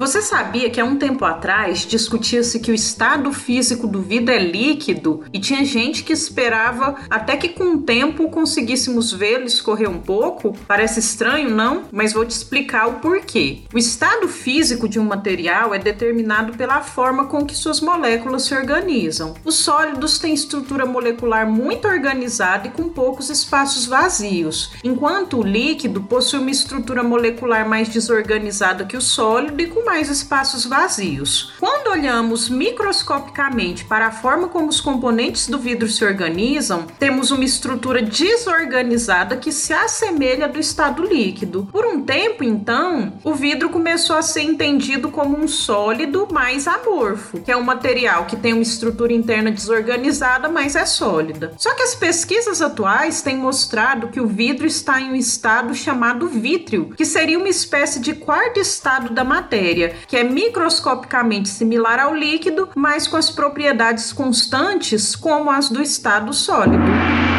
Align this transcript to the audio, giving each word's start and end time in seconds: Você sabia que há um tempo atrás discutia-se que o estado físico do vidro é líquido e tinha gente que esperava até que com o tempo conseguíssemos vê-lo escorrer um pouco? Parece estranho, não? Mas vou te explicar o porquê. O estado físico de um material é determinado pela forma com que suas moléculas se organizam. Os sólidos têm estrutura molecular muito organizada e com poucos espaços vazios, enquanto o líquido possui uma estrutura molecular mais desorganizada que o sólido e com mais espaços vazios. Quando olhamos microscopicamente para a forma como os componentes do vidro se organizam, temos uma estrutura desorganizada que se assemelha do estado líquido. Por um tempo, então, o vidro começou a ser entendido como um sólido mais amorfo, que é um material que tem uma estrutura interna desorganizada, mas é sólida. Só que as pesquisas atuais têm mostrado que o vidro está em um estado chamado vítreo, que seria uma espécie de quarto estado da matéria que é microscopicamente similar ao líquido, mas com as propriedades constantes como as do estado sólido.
Você 0.00 0.22
sabia 0.22 0.70
que 0.70 0.80
há 0.80 0.84
um 0.84 0.96
tempo 0.96 1.26
atrás 1.26 1.80
discutia-se 1.80 2.58
que 2.58 2.70
o 2.70 2.74
estado 2.74 3.30
físico 3.34 3.86
do 3.86 4.00
vidro 4.00 4.34
é 4.34 4.38
líquido 4.38 5.22
e 5.30 5.38
tinha 5.38 5.62
gente 5.62 6.02
que 6.02 6.12
esperava 6.14 6.96
até 7.10 7.36
que 7.36 7.50
com 7.50 7.74
o 7.74 7.82
tempo 7.82 8.30
conseguíssemos 8.30 9.12
vê-lo 9.12 9.44
escorrer 9.44 9.90
um 9.90 10.00
pouco? 10.00 10.56
Parece 10.66 11.00
estranho, 11.00 11.50
não? 11.50 11.84
Mas 11.92 12.14
vou 12.14 12.24
te 12.24 12.30
explicar 12.30 12.88
o 12.88 12.94
porquê. 12.94 13.64
O 13.74 13.78
estado 13.78 14.26
físico 14.26 14.88
de 14.88 14.98
um 14.98 15.04
material 15.04 15.74
é 15.74 15.78
determinado 15.78 16.56
pela 16.56 16.80
forma 16.80 17.26
com 17.26 17.44
que 17.44 17.54
suas 17.54 17.82
moléculas 17.82 18.44
se 18.44 18.54
organizam. 18.54 19.34
Os 19.44 19.56
sólidos 19.56 20.18
têm 20.18 20.32
estrutura 20.32 20.86
molecular 20.86 21.46
muito 21.46 21.86
organizada 21.86 22.68
e 22.68 22.70
com 22.70 22.88
poucos 22.88 23.28
espaços 23.28 23.84
vazios, 23.84 24.72
enquanto 24.82 25.38
o 25.38 25.42
líquido 25.42 26.00
possui 26.00 26.40
uma 26.40 26.50
estrutura 26.50 27.02
molecular 27.02 27.68
mais 27.68 27.90
desorganizada 27.90 28.79
que 28.84 28.96
o 28.96 29.00
sólido 29.00 29.60
e 29.60 29.66
com 29.66 29.84
mais 29.84 30.08
espaços 30.08 30.64
vazios. 30.64 31.54
Quando 31.58 31.88
olhamos 31.88 32.48
microscopicamente 32.48 33.84
para 33.84 34.06
a 34.06 34.12
forma 34.12 34.48
como 34.48 34.68
os 34.68 34.80
componentes 34.80 35.48
do 35.48 35.58
vidro 35.58 35.88
se 35.88 36.04
organizam, 36.04 36.86
temos 36.98 37.30
uma 37.30 37.44
estrutura 37.44 38.02
desorganizada 38.02 39.36
que 39.36 39.52
se 39.52 39.72
assemelha 39.72 40.48
do 40.48 40.58
estado 40.58 41.02
líquido. 41.04 41.68
Por 41.70 41.86
um 41.86 42.02
tempo, 42.02 42.44
então, 42.44 43.12
o 43.24 43.34
vidro 43.34 43.70
começou 43.70 44.16
a 44.16 44.22
ser 44.22 44.42
entendido 44.42 45.10
como 45.10 45.38
um 45.38 45.48
sólido 45.48 46.28
mais 46.30 46.66
amorfo, 46.66 47.40
que 47.40 47.50
é 47.50 47.56
um 47.56 47.62
material 47.62 48.26
que 48.26 48.36
tem 48.36 48.52
uma 48.52 48.62
estrutura 48.62 49.12
interna 49.12 49.50
desorganizada, 49.50 50.48
mas 50.48 50.76
é 50.76 50.86
sólida. 50.86 51.54
Só 51.56 51.74
que 51.74 51.82
as 51.82 51.94
pesquisas 51.94 52.62
atuais 52.62 53.22
têm 53.22 53.36
mostrado 53.36 54.08
que 54.08 54.20
o 54.20 54.26
vidro 54.26 54.66
está 54.66 55.00
em 55.00 55.10
um 55.10 55.14
estado 55.14 55.74
chamado 55.74 56.26
vítreo, 56.28 56.92
que 56.96 57.04
seria 57.04 57.38
uma 57.38 57.48
espécie 57.48 58.00
de 58.00 58.14
quarto 58.14 58.58
estado 58.70 59.12
da 59.12 59.24
matéria 59.24 59.96
que 60.06 60.16
é 60.16 60.24
microscopicamente 60.24 61.48
similar 61.48 61.98
ao 61.98 62.14
líquido, 62.14 62.68
mas 62.74 63.06
com 63.06 63.16
as 63.16 63.30
propriedades 63.30 64.12
constantes 64.12 65.14
como 65.14 65.50
as 65.50 65.68
do 65.68 65.82
estado 65.82 66.32
sólido. 66.32 67.29